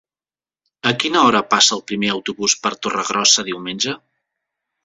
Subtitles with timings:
[0.91, 3.95] A quina hora passa el primer autobús per Torregrossa diumenge?